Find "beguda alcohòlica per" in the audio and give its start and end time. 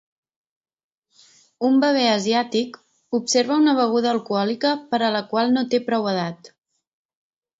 3.81-5.01